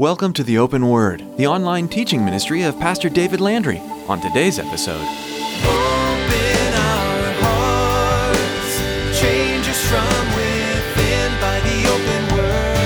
[0.00, 3.80] Welcome to the Open Word, the online teaching ministry of Pastor David Landry.
[4.08, 8.80] On today's episode, Open our hearts,
[9.20, 12.80] change us from within by the open word.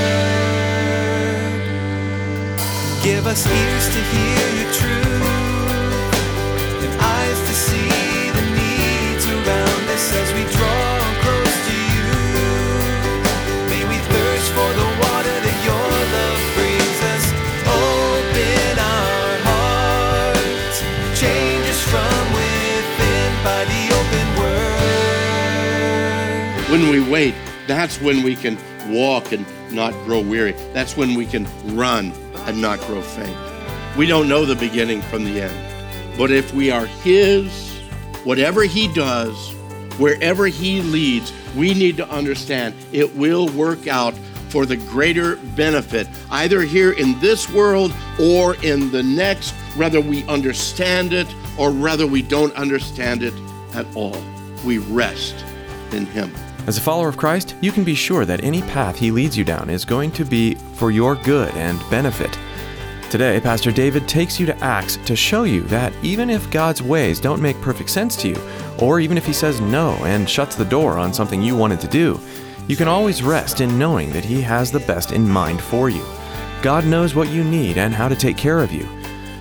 [3.04, 5.22] Give us ears to hear your truth
[6.82, 10.83] and eyes to see the needs around us as we draw
[26.94, 27.34] we wait,
[27.66, 28.56] that's when we can
[28.88, 30.52] walk and not grow weary.
[30.72, 31.44] That's when we can
[31.76, 32.12] run
[32.46, 33.36] and not grow faint.
[33.96, 36.16] We don't know the beginning from the end.
[36.16, 37.72] But if we are His,
[38.22, 39.52] whatever He does,
[39.98, 44.14] wherever He leads, we need to understand it will work out
[44.48, 50.22] for the greater benefit, either here in this world or in the next, whether we
[50.28, 51.26] understand it
[51.58, 53.34] or whether we don't understand it
[53.74, 54.16] at all.
[54.64, 55.34] We rest
[55.90, 56.32] in Him.
[56.66, 59.44] As a follower of Christ, you can be sure that any path he leads you
[59.44, 62.38] down is going to be for your good and benefit.
[63.10, 67.20] Today, Pastor David takes you to Acts to show you that even if God's ways
[67.20, 68.40] don't make perfect sense to you,
[68.80, 71.88] or even if he says no and shuts the door on something you wanted to
[71.88, 72.18] do,
[72.66, 76.04] you can always rest in knowing that he has the best in mind for you.
[76.62, 78.88] God knows what you need and how to take care of you.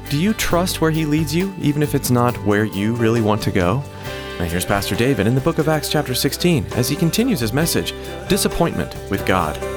[0.10, 3.42] Do you trust where he leads you, even if it's not where you really want
[3.44, 3.82] to go?
[4.40, 7.54] Now, here's Pastor David in the book of Acts, chapter 16, as he continues his
[7.54, 7.94] message
[8.28, 9.73] Disappointment with God.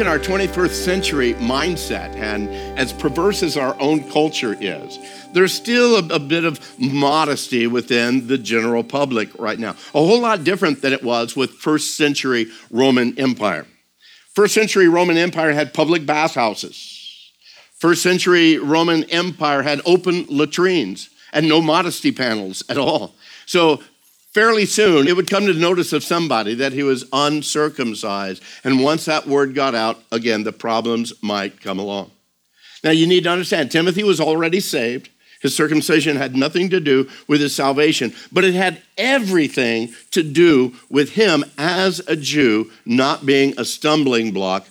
[0.00, 2.48] In our 21st century mindset, and
[2.78, 4.96] as perverse as our own culture is,
[5.32, 9.70] there's still a, a bit of modesty within the general public right now.
[9.70, 13.66] A whole lot different than it was with first century Roman Empire.
[14.34, 17.32] First century Roman Empire had public bathhouses.
[17.78, 23.16] First century Roman Empire had open latrines and no modesty panels at all.
[23.46, 23.82] So
[24.38, 28.40] fairly soon it would come to the notice of somebody that he was uncircumcised.
[28.62, 32.12] And once that word got out, again, the problems might come along.
[32.84, 35.10] Now you need to understand Timothy was already saved.
[35.42, 40.76] His circumcision had nothing to do with his salvation, but it had everything to do
[40.88, 44.68] with him as a Jew not being a stumbling block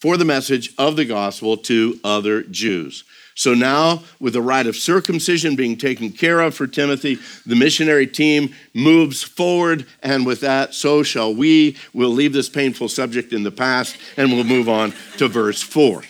[0.00, 3.04] for the message of the gospel to other Jews.
[3.34, 8.06] So now, with the rite of circumcision being taken care of for Timothy, the missionary
[8.06, 11.76] team moves forward, and with that, so shall we.
[11.94, 16.02] We'll leave this painful subject in the past and we'll move on to verse 4.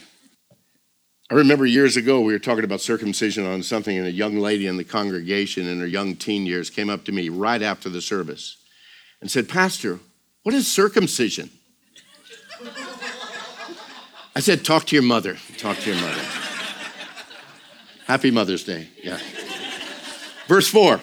[1.31, 4.67] I remember years ago we were talking about circumcision on something, and a young lady
[4.67, 8.03] in the congregation in her young teen years came up to me right after the
[8.03, 8.59] service
[9.21, 10.01] and said, Pastor,
[10.43, 11.51] what is circumcision?
[14.35, 15.37] I said, Talk to your mother.
[15.57, 16.52] Talk to your mother.
[18.13, 18.89] Happy Mother's Day.
[19.03, 19.19] Yeah.
[20.47, 21.01] Verse 4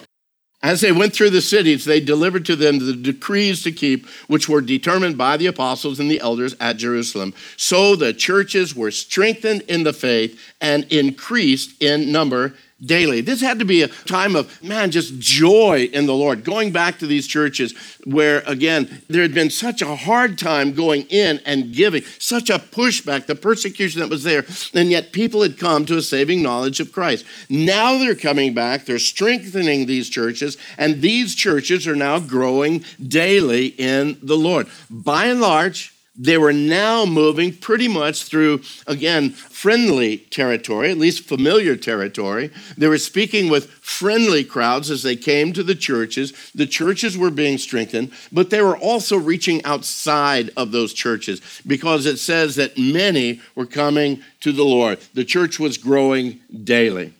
[0.62, 4.48] As they went through the cities, they delivered to them the decrees to keep, which
[4.48, 7.34] were determined by the apostles and the elders at Jerusalem.
[7.56, 13.20] So the churches were strengthened in the faith and increased in number daily.
[13.20, 16.44] This had to be a time of, man, just joy in the Lord.
[16.44, 17.74] Going back to these churches
[18.04, 22.58] where, again, there had been such a hard time going in and giving, such a
[22.58, 26.80] pushback, the persecution that was there, and yet people had come to a saving knowledge
[26.80, 27.24] of Christ.
[27.48, 33.66] Now they're coming back, they're strengthening these churches, and these churches are now growing daily
[33.66, 34.66] in the Lord.
[34.88, 41.24] By and large, they were now moving pretty much through, again, friendly territory, at least
[41.24, 42.50] familiar territory.
[42.76, 46.34] They were speaking with friendly crowds as they came to the churches.
[46.54, 52.04] The churches were being strengthened, but they were also reaching outside of those churches because
[52.04, 54.98] it says that many were coming to the Lord.
[55.14, 57.14] The church was growing daily.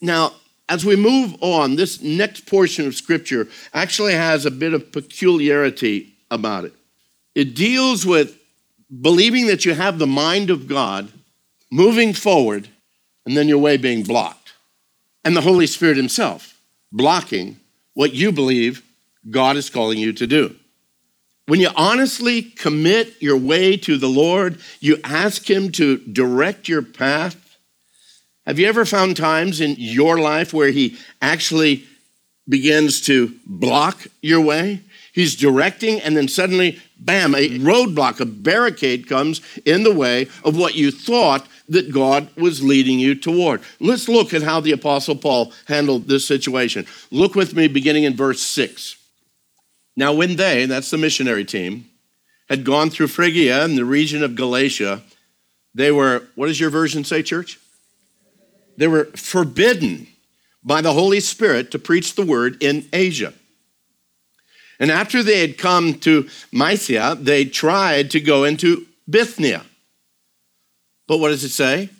[0.00, 0.32] Now,
[0.66, 6.14] as we move on, this next portion of scripture actually has a bit of peculiarity
[6.30, 6.72] about it.
[7.34, 8.38] It deals with
[9.00, 11.10] believing that you have the mind of God,
[11.70, 12.68] moving forward,
[13.24, 14.54] and then your way being blocked.
[15.24, 16.60] And the Holy Spirit Himself
[16.92, 17.58] blocking
[17.94, 18.82] what you believe
[19.28, 20.54] God is calling you to do.
[21.46, 26.82] When you honestly commit your way to the Lord, you ask Him to direct your
[26.82, 27.56] path,
[28.46, 31.84] Have you ever found times in your life where he actually
[32.48, 34.80] begins to block your way?
[35.12, 40.56] He's directing, and then suddenly, bam, a roadblock, a barricade comes in the way of
[40.56, 43.60] what you thought that God was leading you toward.
[43.80, 46.86] Let's look at how the Apostle Paul handled this situation.
[47.10, 48.96] Look with me beginning in verse 6.
[49.96, 51.86] Now, when they, that's the missionary team,
[52.48, 55.02] had gone through Phrygia and the region of Galatia,
[55.74, 57.58] they were, what does your version say, church?
[58.76, 60.06] They were forbidden
[60.62, 63.32] by the Holy Spirit to preach the word in Asia.
[64.78, 69.64] And after they had come to Mysia, they tried to go into Bithynia.
[71.06, 71.90] But what does it say?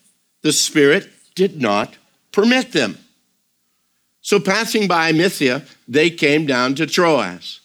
[0.42, 1.96] The Spirit did not
[2.32, 2.98] permit them.
[4.20, 7.60] So, passing by Mysia, they came down to Troas.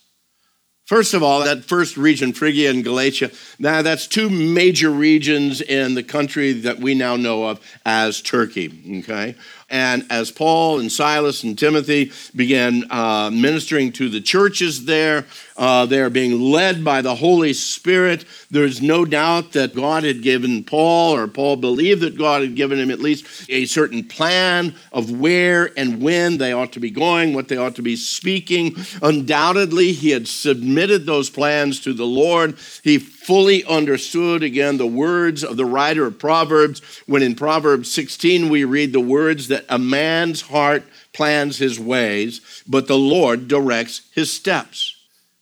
[0.92, 5.96] First of all, that first region, Phrygia and Galatia, now that's two major regions in
[5.96, 9.36] the country that we now know of as Turkey, okay?
[9.72, 15.26] And as Paul and Silas and Timothy began uh, ministering to the churches there,
[15.58, 18.26] uh, they are being led by the Holy Spirit.
[18.50, 22.80] There's no doubt that God had given Paul, or Paul believed that God had given
[22.80, 27.34] him at least a certain plan of where and when they ought to be going,
[27.34, 28.76] what they ought to be speaking.
[29.02, 32.58] Undoubtedly, he had submitted those plans to the Lord.
[32.84, 38.50] He fully understood, again, the words of the writer of Proverbs, when in Proverbs 16
[38.50, 40.84] we read the words that a man's heart
[41.14, 44.96] plans his ways, but the Lord directs his steps.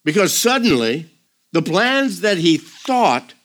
[0.10, 1.06] Because suddenly,
[1.52, 3.36] the plans that he thought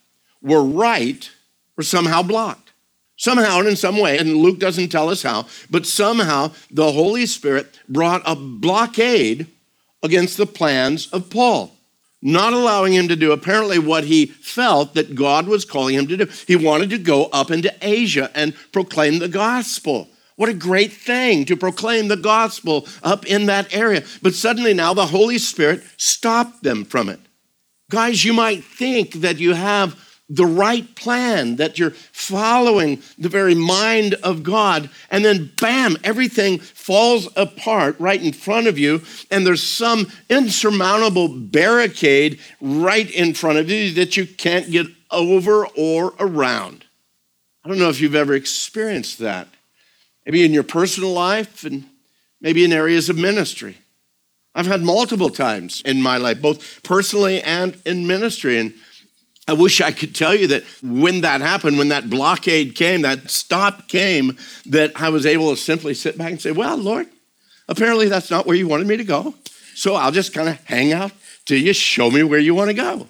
[0.41, 1.31] were right
[1.77, 2.73] were somehow blocked.
[3.17, 7.27] Somehow and in some way, and Luke doesn't tell us how, but somehow the Holy
[7.27, 9.47] Spirit brought a blockade
[10.03, 11.71] against the plans of Paul,
[12.23, 16.17] not allowing him to do apparently what he felt that God was calling him to
[16.17, 16.27] do.
[16.47, 20.09] He wanted to go up into Asia and proclaim the gospel.
[20.37, 24.03] What a great thing to proclaim the gospel up in that area.
[24.21, 27.21] But suddenly now the Holy Spirit stopped them from it.
[27.91, 33.55] Guys, you might think that you have the right plan, that you're following the very
[33.55, 39.47] mind of God, and then bam, everything falls apart right in front of you, and
[39.47, 46.15] there's some insurmountable barricade right in front of you that you can't get over or
[46.19, 46.87] around.
[47.63, 49.49] I don't know if you've ever experienced that
[50.25, 51.85] maybe in your personal life and
[52.41, 53.79] maybe in areas of ministry.
[54.55, 58.59] I've had multiple times in my life, both personally and in ministry.
[58.59, 58.75] And
[59.49, 63.31] I wish I could tell you that when that happened, when that blockade came, that
[63.31, 67.09] stop came, that I was able to simply sit back and say, Well, Lord,
[67.69, 69.35] apparently that's not where you wanted me to go.
[69.75, 71.11] So I'll just kind of hang out
[71.45, 73.09] till you show me where you want to go.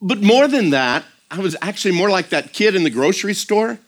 [0.00, 3.78] But more than that, I was actually more like that kid in the grocery store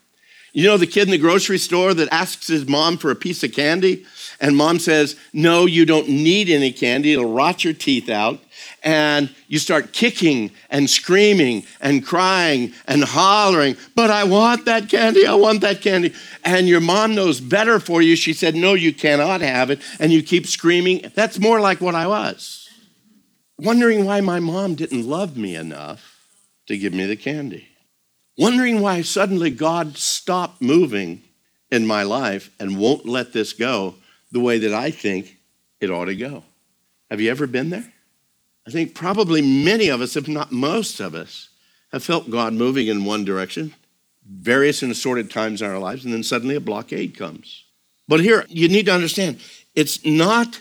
[0.52, 3.44] you know the kid in the grocery store that asks his mom for a piece
[3.44, 4.04] of candy?
[4.40, 7.12] And mom says, No, you don't need any candy.
[7.12, 8.40] It'll rot your teeth out.
[8.82, 15.26] And you start kicking and screaming and crying and hollering, But I want that candy.
[15.26, 16.14] I want that candy.
[16.44, 18.16] And your mom knows better for you.
[18.16, 19.80] She said, No, you cannot have it.
[20.00, 21.12] And you keep screaming.
[21.14, 22.68] That's more like what I was.
[23.58, 26.16] Wondering why my mom didn't love me enough
[26.66, 27.69] to give me the candy
[28.36, 31.22] wondering why suddenly God stopped moving
[31.70, 33.94] in my life and won't let this go
[34.32, 35.36] the way that I think
[35.80, 36.44] it ought to go.
[37.10, 37.92] Have you ever been there?
[38.66, 41.48] I think probably many of us, if not most of us,
[41.92, 43.74] have felt God moving in one direction,
[44.24, 47.64] various and assorted times in our lives, and then suddenly a blockade comes.
[48.06, 49.40] But here, you need to understand
[49.74, 50.60] it's not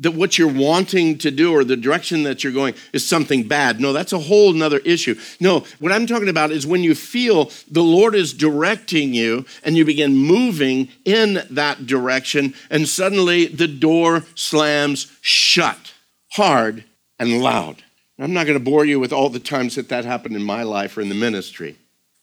[0.00, 3.80] that what you're wanting to do or the direction that you're going is something bad.
[3.80, 5.14] No, that's a whole nother issue.
[5.38, 9.76] No, what I'm talking about is when you feel the Lord is directing you and
[9.76, 15.92] you begin moving in that direction, and suddenly the door slams shut
[16.32, 16.84] hard
[17.18, 17.82] and loud.
[18.18, 20.62] I'm not going to bore you with all the times that that happened in my
[20.62, 21.76] life or in the ministry,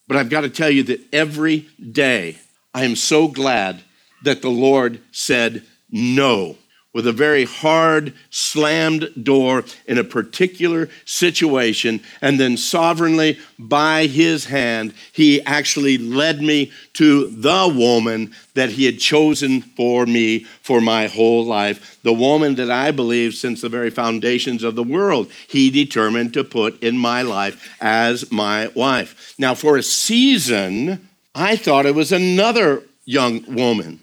[0.08, 2.38] but I've got to tell you that every day
[2.74, 3.82] I am so glad
[4.24, 6.56] that the Lord said no
[6.94, 12.00] with a very hard, slammed door in a particular situation.
[12.22, 18.86] And then, sovereignly, by his hand, he actually led me to the woman that he
[18.86, 22.00] had chosen for me for my whole life.
[22.02, 26.44] The woman that I believe, since the very foundations of the world, he determined to
[26.44, 29.36] put in my life as my wife.
[29.38, 34.00] Now, for a season, I thought it was another young woman.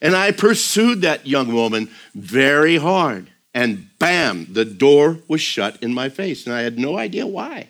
[0.00, 3.30] And I pursued that young woman very hard.
[3.52, 6.46] And bam, the door was shut in my face.
[6.46, 7.68] And I had no idea why.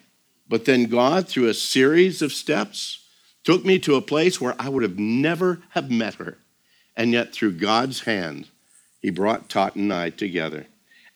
[0.49, 3.05] But then God, through a series of steps,
[3.45, 6.39] took me to a place where I would have never have met her.
[6.97, 8.49] And yet, through God's hand,
[9.01, 10.67] He brought Tot and I together.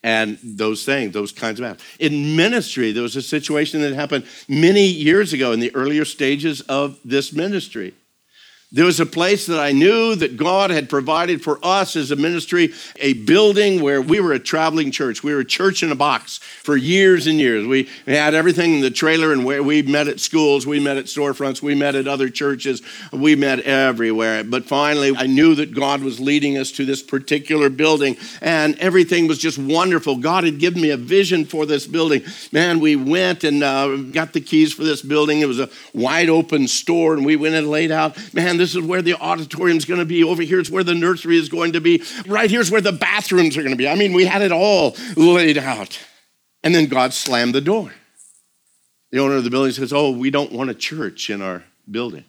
[0.03, 1.83] And those things, those kinds of acts.
[1.99, 6.61] In ministry, there was a situation that happened many years ago in the earlier stages
[6.63, 7.95] of this ministry.
[8.73, 12.17] There was a place that I knew that God had provided for us as a
[12.17, 15.23] ministry, a building where we were a traveling church.
[15.23, 17.67] We were a church in a box for years and years.
[17.69, 21.05] We had everything in the trailer, and where we met at schools, we met at
[21.05, 24.43] storefronts, we met at other churches, we met everywhere.
[24.43, 29.29] But finally, I knew that God was leading us to this particular building, and everything
[29.29, 30.17] was just wonderful.
[30.17, 32.25] God had given me a vision for this building.
[32.51, 35.41] Man, we went and uh, got the keys for this building.
[35.41, 38.83] It was a wide open store, and we went and laid out, man, this is
[38.83, 40.25] where the auditorium is going to be.
[40.25, 42.03] Over here's where the nursery is going to be.
[42.27, 43.89] Right here's where the bathrooms are going to be.
[43.89, 45.99] I mean, we had it all laid out.
[46.63, 47.93] And then God slammed the door.
[49.11, 52.25] The owner of the building says, Oh, we don't want a church in our building.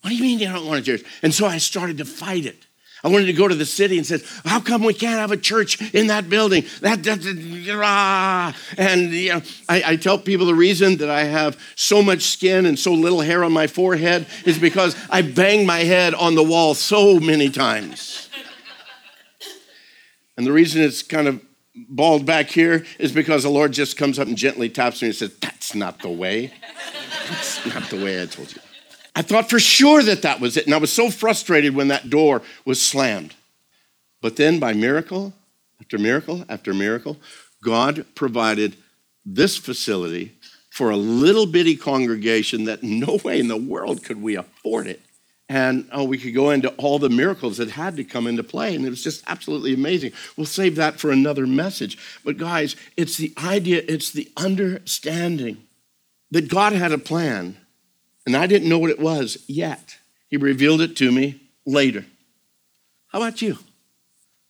[0.00, 1.06] What do you mean you don't want a church?
[1.22, 2.66] And so I started to fight it.
[3.04, 5.36] I wanted to go to the city and said, "How come we can't have a
[5.36, 10.54] church in that building?" That, that, that and you know, I, I, tell people the
[10.54, 14.58] reason that I have so much skin and so little hair on my forehead is
[14.58, 18.28] because I banged my head on the wall so many times.
[20.36, 21.40] and the reason it's kind of
[21.74, 25.16] bald back here is because the Lord just comes up and gently taps me and
[25.16, 26.52] says, "That's not the way.
[27.28, 28.60] That's not the way I told you."
[29.18, 30.66] I thought for sure that that was it.
[30.66, 33.34] And I was so frustrated when that door was slammed.
[34.22, 35.32] But then, by miracle
[35.80, 37.16] after miracle after miracle,
[37.60, 38.76] God provided
[39.26, 40.36] this facility
[40.70, 45.00] for a little bitty congregation that no way in the world could we afford it.
[45.48, 48.76] And oh, we could go into all the miracles that had to come into play.
[48.76, 50.12] And it was just absolutely amazing.
[50.36, 51.98] We'll save that for another message.
[52.24, 55.64] But guys, it's the idea, it's the understanding
[56.30, 57.56] that God had a plan
[58.28, 59.96] and I didn't know what it was yet.
[60.28, 62.04] He revealed it to me later.
[63.06, 63.56] How about you?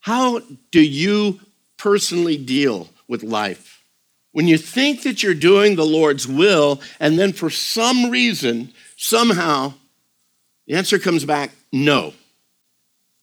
[0.00, 0.40] How
[0.72, 1.38] do you
[1.76, 3.84] personally deal with life?
[4.32, 9.74] When you think that you're doing the Lord's will, and then for some reason, somehow,
[10.66, 12.14] the answer comes back no.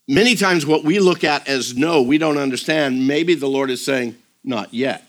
[0.07, 3.05] Many times, what we look at as no, we don't understand.
[3.05, 5.03] Maybe the Lord is saying, not yet,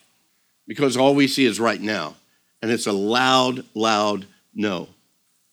[0.66, 2.16] because all we see is right now.
[2.60, 4.88] And it's a loud, loud no.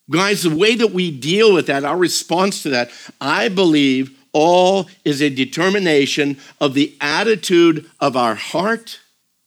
[0.10, 2.92] Guys, the way that we deal with that, our response to that,
[3.22, 9.00] I believe all is a determination of the attitude of our heart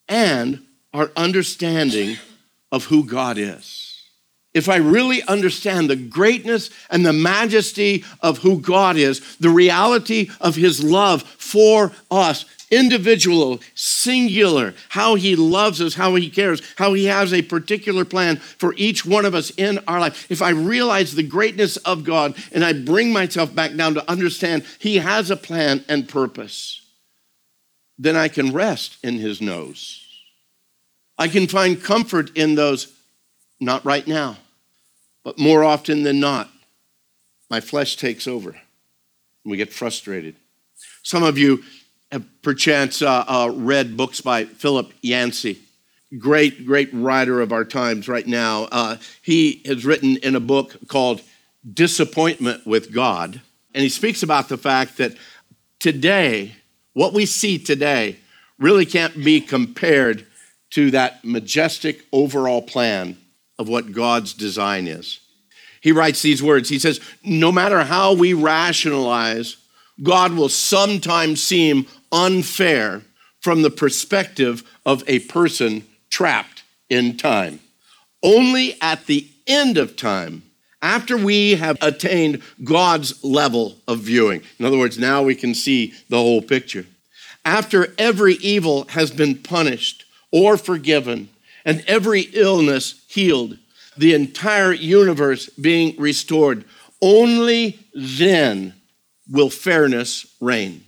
[0.08, 2.16] and our understanding
[2.72, 3.82] of who God is.
[4.54, 10.30] If I really understand the greatness and the majesty of who God is, the reality
[10.40, 16.92] of his love for us, individual, singular, how he loves us, how he cares, how
[16.94, 20.30] he has a particular plan for each one of us in our life.
[20.30, 24.64] If I realize the greatness of God and I bring myself back down to understand
[24.78, 26.82] he has a plan and purpose,
[27.98, 30.02] then I can rest in his noes.
[31.18, 32.92] I can find comfort in those,
[33.58, 34.36] not right now,
[35.24, 36.50] but more often than not,
[37.48, 40.34] my flesh takes over and we get frustrated.
[41.02, 41.62] Some of you
[42.42, 45.58] perchance uh, uh, read books by Philip Yancey,
[46.18, 48.64] great, great writer of our times right now.
[48.64, 51.20] Uh, he has written in a book called
[51.70, 53.40] Disappointment with God,
[53.74, 55.16] and he speaks about the fact that
[55.80, 56.56] today,
[56.92, 58.16] what we see today,
[58.58, 60.26] really can't be compared
[60.70, 63.16] to that majestic overall plan
[63.58, 65.20] of what God's design is.
[65.80, 69.56] He writes these words He says, No matter how we rationalize,
[70.02, 73.02] God will sometimes seem unfair
[73.40, 77.60] from the perspective of a person trapped in time.
[78.22, 80.42] Only at the end of time,
[80.82, 85.94] after we have attained God's level of viewing, in other words, now we can see
[86.08, 86.86] the whole picture,
[87.44, 91.28] after every evil has been punished or forgiven,
[91.64, 93.58] and every illness healed,
[93.96, 96.64] the entire universe being restored,
[97.00, 98.74] only then
[99.30, 100.84] will fairness reign.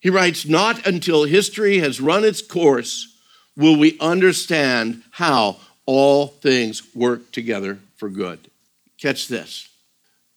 [0.00, 3.14] He writes, Not until history has run its course
[3.56, 8.50] will we understand how all things work together for good.
[8.98, 9.68] Catch this.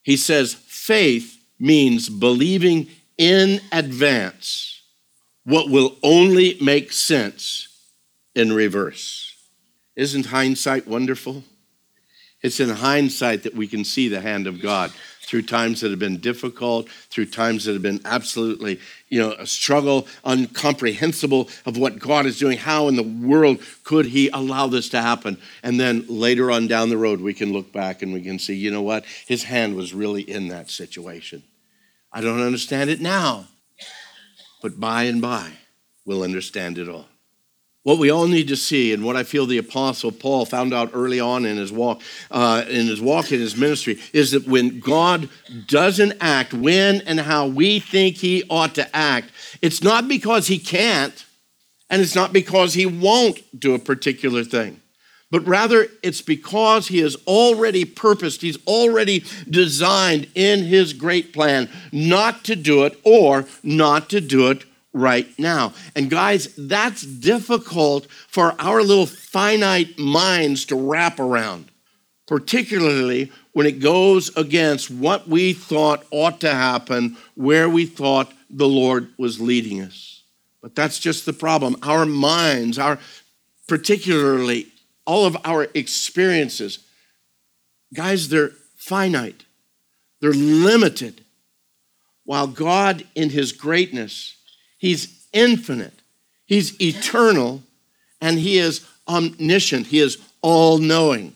[0.04, 4.82] He says, faith means believing in advance
[5.44, 7.68] what will only make sense
[8.36, 9.36] in reverse.
[9.96, 11.44] Isn't hindsight wonderful?
[12.42, 14.92] It's in hindsight that we can see the hand of God.
[15.28, 18.80] through times that have been difficult, through times that have been absolutely,
[19.10, 22.58] you know, a struggle, incomprehensible of what God is doing.
[22.58, 25.38] How in the world could He allow this to happen?
[25.64, 28.56] And then later on down the road, we can look back and we can see,
[28.56, 29.04] you know what?
[29.28, 31.44] His hand was really in that situation.
[32.14, 33.48] I don't understand it now,
[34.62, 35.52] but by and by,
[36.06, 37.08] we'll understand it all.
[37.88, 40.90] What we all need to see, and what I feel the Apostle Paul found out
[40.94, 44.82] early on in his walk, uh, in his walk in his ministry, is that when
[44.82, 45.30] God
[45.68, 50.60] doesn't act when and how we think He ought to act, it's not because He
[50.60, 51.26] can't,
[51.90, 54.82] and it's not because He won't do a particular thing
[55.30, 61.70] but rather it's because he has already purposed, he's already designed in his great plan
[61.92, 64.64] not to do it or not to do it
[64.98, 65.74] right now.
[65.96, 71.72] And guys, that's difficult for our little finite minds to wrap around,
[72.28, 78.68] particularly when it goes against what we thought ought to happen, where we thought the
[78.68, 80.24] Lord was leading us.
[80.62, 81.76] But that's just the problem.
[81.84, 83.00] Our minds, our
[83.68, 84.68] particularly
[85.06, 86.80] all of our experiences,
[87.94, 89.46] guys, they're finite.
[90.20, 91.24] They're limited.
[92.26, 94.37] While God in his greatness
[94.78, 95.94] He's infinite,
[96.46, 97.64] He's eternal,
[98.22, 99.88] and He is omniscient.
[99.88, 101.34] He is all knowing.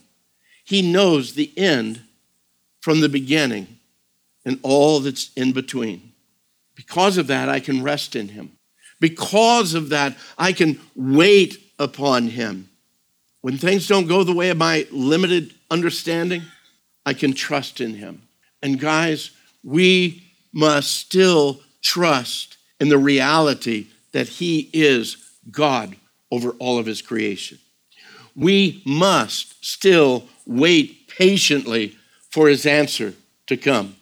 [0.63, 2.01] He knows the end
[2.79, 3.67] from the beginning
[4.45, 6.13] and all that's in between.
[6.75, 8.51] Because of that, I can rest in Him.
[8.99, 12.69] Because of that, I can wait upon Him.
[13.41, 16.43] When things don't go the way of my limited understanding,
[17.05, 18.21] I can trust in Him.
[18.61, 19.31] And guys,
[19.63, 25.15] we must still trust in the reality that He is
[25.51, 25.95] God
[26.31, 27.59] over all of His creation.
[28.35, 31.95] We must still wait patiently
[32.31, 33.13] for His answer
[33.45, 33.97] to come.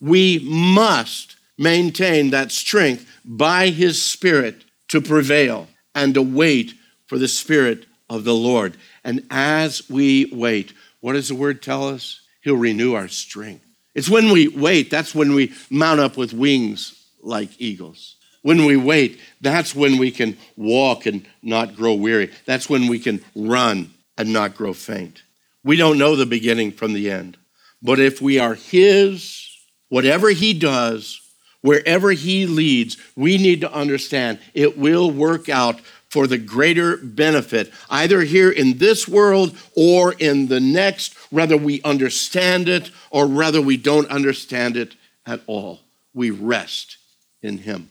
[0.00, 6.72] We must maintain that strength by His Spirit to prevail and to wait
[7.06, 8.78] for the Spirit of the Lord.
[9.04, 12.22] And as we wait, what does the word tell us?
[12.42, 13.66] He'll renew our strength.
[13.94, 18.13] It's when we wait, that's when we mount up with wings like eagles.
[18.44, 22.30] When we wait, that's when we can walk and not grow weary.
[22.44, 25.22] That's when we can run and not grow faint.
[25.62, 27.38] We don't know the beginning from the end.
[27.82, 29.48] But if we are His,
[29.88, 31.22] whatever He does,
[31.62, 35.80] wherever He leads, we need to understand it will work out
[36.10, 41.80] for the greater benefit, either here in this world or in the next, whether we
[41.80, 45.80] understand it or whether we don't understand it at all.
[46.12, 46.98] We rest
[47.42, 47.88] in Him.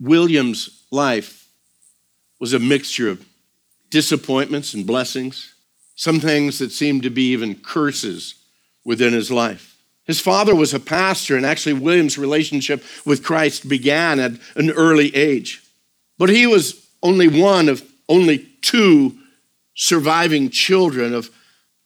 [0.00, 1.48] William's life
[2.40, 3.24] was a mixture of
[3.90, 5.54] disappointments and blessings,
[5.94, 8.34] some things that seemed to be even curses
[8.84, 9.76] within his life.
[10.04, 15.14] His father was a pastor, and actually, William's relationship with Christ began at an early
[15.16, 15.62] age.
[16.18, 19.18] But he was only one of only two
[19.74, 21.30] surviving children of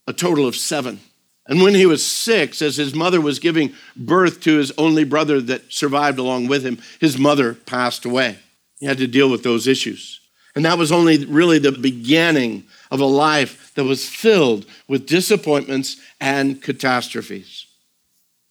[0.06, 1.00] a total of seven.
[1.48, 5.40] And when he was six, as his mother was giving birth to his only brother
[5.40, 8.38] that survived along with him, his mother passed away.
[8.78, 10.20] He had to deal with those issues.
[10.54, 15.96] And that was only really the beginning of a life that was filled with disappointments
[16.20, 17.64] and catastrophes.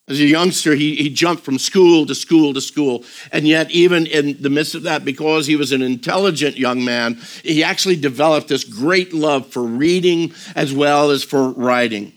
[0.10, 3.04] As a youngster, he, he jumped from school to school to school.
[3.32, 7.20] And yet, even in the midst of that, because he was an intelligent young man,
[7.44, 12.14] he actually developed this great love for reading as well as for writing.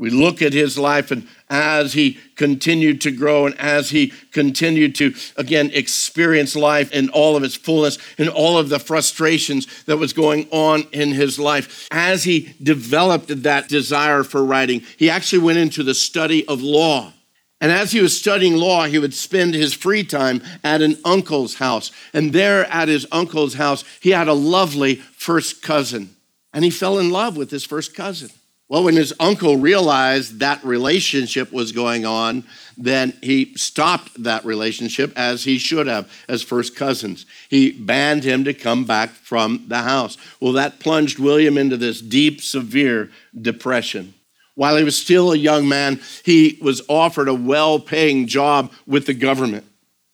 [0.00, 4.94] We look at his life, and as he continued to grow, and as he continued
[4.94, 9.98] to, again, experience life in all of its fullness, and all of the frustrations that
[9.98, 15.40] was going on in his life, as he developed that desire for writing, he actually
[15.40, 17.12] went into the study of law.
[17.60, 21.56] And as he was studying law, he would spend his free time at an uncle's
[21.56, 21.92] house.
[22.14, 26.16] And there at his uncle's house, he had a lovely first cousin.
[26.54, 28.30] And he fell in love with his first cousin.
[28.70, 32.44] Well, when his uncle realized that relationship was going on,
[32.78, 37.26] then he stopped that relationship as he should have as first cousins.
[37.48, 40.16] He banned him to come back from the house.
[40.38, 44.14] Well, that plunged William into this deep, severe depression.
[44.54, 49.04] While he was still a young man, he was offered a well paying job with
[49.06, 49.64] the government.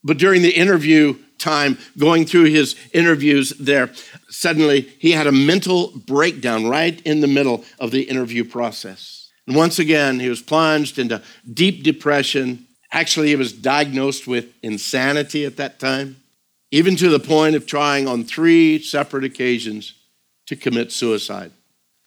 [0.03, 3.91] But during the interview time, going through his interviews there,
[4.29, 9.31] suddenly he had a mental breakdown right in the middle of the interview process.
[9.47, 11.23] And once again, he was plunged into
[11.53, 12.67] deep depression.
[12.91, 16.17] Actually, he was diagnosed with insanity at that time,
[16.71, 19.95] even to the point of trying on three separate occasions
[20.47, 21.53] to commit suicide.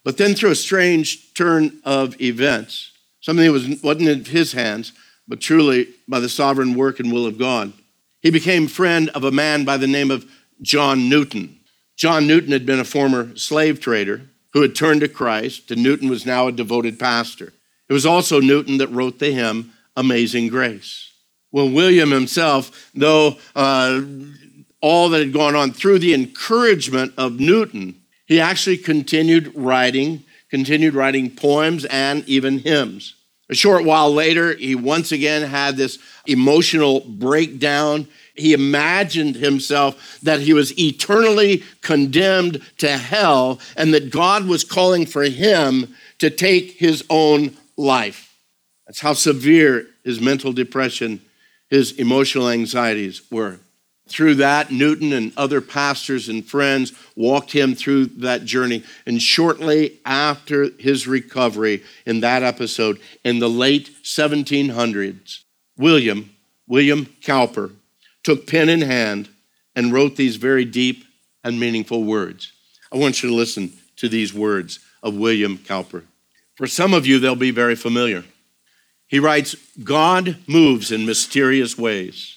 [0.04, 4.94] But then, through a strange turn of events, something that was, wasn't in his hands,
[5.28, 7.72] but truly by the sovereign work and will of God.
[8.22, 10.30] He became friend of a man by the name of
[10.62, 11.60] John Newton.
[11.96, 14.22] John Newton had been a former slave trader
[14.54, 17.54] who had turned to Christ, and Newton was now a devoted pastor.
[17.88, 21.12] It was also Newton that wrote the hymn Amazing Grace.
[21.52, 24.02] Well, William himself, though uh,
[24.82, 27.96] all that had gone on through the encouragement of Newton,
[28.28, 33.16] he actually continued writing, continued writing poems and even hymns.
[33.50, 35.98] A short while later, he once again had this
[36.32, 38.08] emotional breakdown.
[38.36, 45.06] He imagined himself that he was eternally condemned to hell and that God was calling
[45.06, 48.36] for him to take his own life.
[48.88, 51.22] That's how severe his mental depression,
[51.70, 53.60] his emotional anxieties were.
[54.10, 58.84] Through that, Newton and other pastors and friends walked him through that journey.
[59.06, 65.44] And shortly after his recovery in that episode, in the late 1700s,
[65.80, 66.30] William,
[66.68, 67.72] William Cowper,
[68.24, 69.30] took pen in hand
[69.76, 71.06] and wrote these very deep
[71.44, 72.52] and meaningful words.
[72.92, 76.04] I want you to listen to these words of William Cowper.
[76.56, 78.26] For some of you, they'll be very familiar.
[79.08, 82.36] He writes God moves in mysterious ways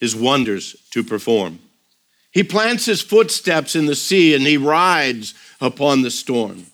[0.00, 1.60] his wonders to perform.
[2.32, 6.66] He plants his footsteps in the sea and he rides upon the storm.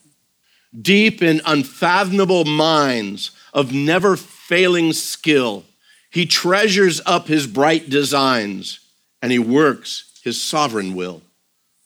[0.81, 5.65] Deep in unfathomable minds of never failing skill,
[6.11, 8.81] he treasures up his bright designs
[9.23, 11.23] and he works his sovereign will.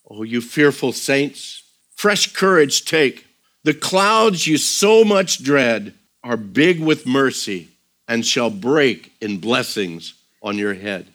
[0.09, 1.63] Oh, you fearful saints,
[1.95, 3.27] fresh courage take.
[3.63, 7.69] The clouds you so much dread are big with mercy
[8.07, 11.07] and shall break in blessings on your head.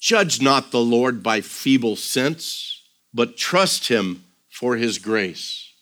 [0.00, 5.72] Judge not the Lord by feeble sense, but trust him for his grace.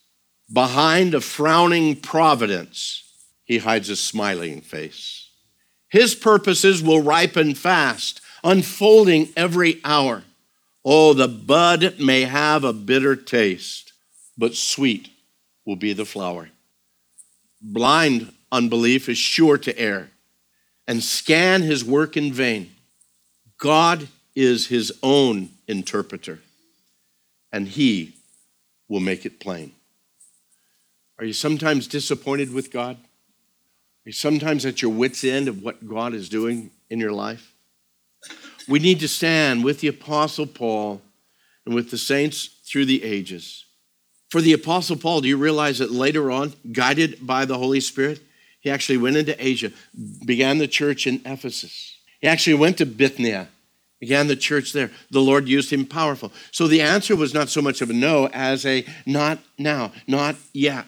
[0.52, 3.02] Behind a frowning providence,
[3.44, 5.17] he hides a smiling face.
[5.88, 10.24] His purposes will ripen fast, unfolding every hour.
[10.84, 13.92] Oh, the bud may have a bitter taste,
[14.36, 15.10] but sweet
[15.64, 16.50] will be the flower.
[17.60, 20.10] Blind unbelief is sure to err
[20.86, 22.70] and scan his work in vain.
[23.58, 26.40] God is his own interpreter,
[27.52, 28.14] and he
[28.88, 29.72] will make it plain.
[31.18, 32.96] Are you sometimes disappointed with God?
[34.04, 37.52] You sometimes at your wits' end of what God is doing in your life?
[38.66, 41.02] We need to stand with the Apostle Paul
[41.64, 43.64] and with the saints through the ages.
[44.30, 48.20] For the Apostle Paul, do you realize that later on, guided by the Holy Spirit,
[48.60, 49.72] he actually went into Asia,
[50.24, 51.96] began the church in Ephesus.
[52.20, 53.48] He actually went to Bithynia,
[54.00, 54.90] began the church there.
[55.10, 56.32] The Lord used him powerful.
[56.50, 60.36] So the answer was not so much of a no as a not now, not
[60.52, 60.84] yet.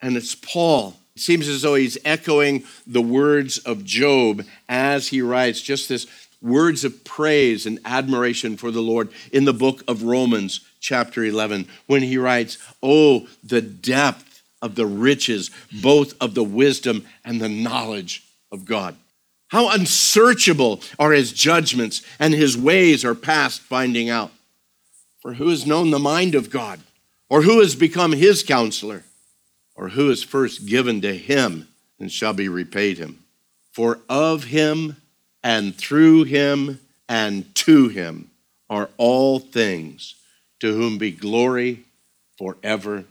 [0.00, 0.94] And it's Paul.
[1.16, 6.06] It seems as though he's echoing the words of Job as he writes just this
[6.42, 11.66] words of praise and admiration for the Lord in the book of Romans, chapter 11,
[11.86, 15.50] when he writes, Oh, the depth of the riches,
[15.82, 18.96] both of the wisdom and the knowledge of God.
[19.48, 24.32] How unsearchable are his judgments, and his ways are past finding out.
[25.20, 26.80] For who has known the mind of God?
[27.30, 29.04] Or who has become his counselor?
[29.74, 33.24] Or who is first given to him and shall be repaid him?
[33.72, 34.96] For of him
[35.42, 38.30] and through him and to him
[38.70, 40.14] are all things,
[40.60, 41.84] to whom be glory
[42.38, 43.04] forever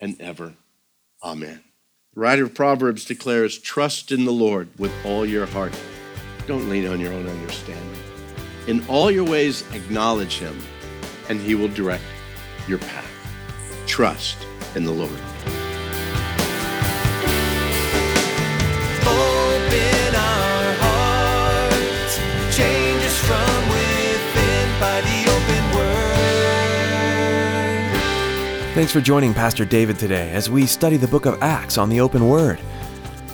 [0.00, 0.52] and ever.
[1.22, 1.62] Amen.
[2.14, 5.72] The writer of Proverbs declares, Trust in the Lord with all your heart.
[6.46, 8.02] Don't lean on your own understanding.
[8.66, 10.58] In all your ways, acknowledge him,
[11.28, 12.04] and he will direct
[12.66, 13.04] your path.
[13.86, 14.36] Trust
[14.74, 15.57] in the Lord.
[28.78, 31.98] Thanks for joining Pastor David today as we study the book of Acts on the
[31.98, 32.60] open word.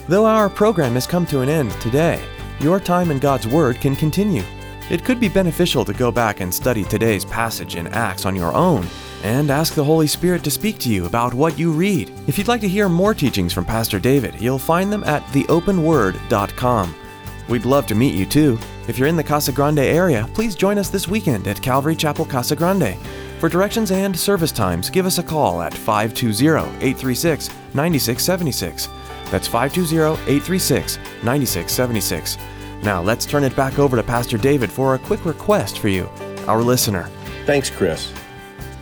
[0.08, 2.18] Though our program has come to an end today,
[2.60, 4.42] your time in God's Word can continue.
[4.88, 8.54] It could be beneficial to go back and study today's passage in Acts on your
[8.54, 8.86] own
[9.22, 12.10] and ask the Holy Spirit to speak to you about what you read.
[12.26, 16.94] If you'd like to hear more teachings from Pastor David, you'll find them at theopenword.com.
[17.50, 18.58] We'd love to meet you too.
[18.88, 22.24] If you're in the Casa Grande area, please join us this weekend at Calvary Chapel
[22.24, 22.96] Casa Grande.
[23.44, 28.88] For directions and service times, give us a call at 520 836 9676.
[29.30, 32.38] That's 520 836 9676.
[32.82, 36.08] Now let's turn it back over to Pastor David for a quick request for you,
[36.46, 37.10] our listener.
[37.44, 38.14] Thanks, Chris.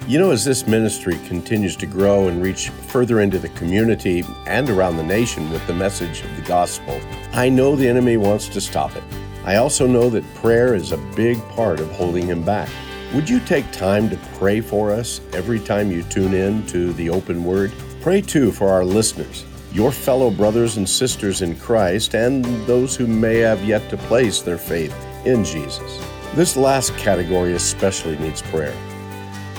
[0.06, 4.70] You know, as this ministry continues to grow and reach further into the community and
[4.70, 7.00] around the nation with the message of the gospel,
[7.32, 9.02] I know the enemy wants to stop it.
[9.44, 12.68] I also know that prayer is a big part of holding him back.
[13.14, 17.10] Would you take time to pray for us every time you tune in to the
[17.10, 17.70] open word?
[18.00, 23.06] Pray too for our listeners, your fellow brothers and sisters in Christ, and those who
[23.06, 24.96] may have yet to place their faith
[25.26, 26.02] in Jesus.
[26.34, 28.74] This last category especially needs prayer.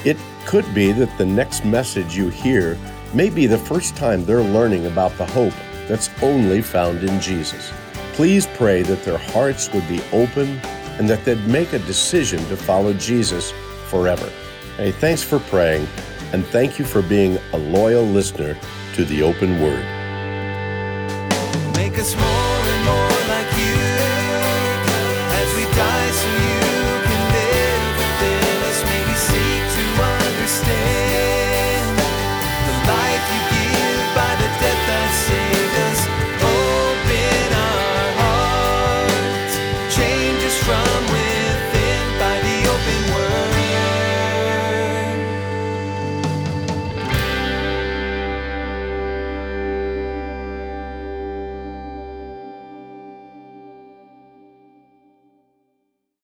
[0.04, 2.76] It could be that the next message you hear
[3.14, 5.54] may be the first time they're learning about the hope
[5.88, 7.72] that's only found in Jesus.
[8.14, 10.60] Please pray that their hearts would be open
[11.00, 13.54] and that they'd make a decision to follow Jesus
[13.88, 14.32] forever.
[14.78, 15.88] Hey, thanks for praying,
[16.32, 18.58] and thank you for being a loyal listener
[18.96, 19.86] to the open word.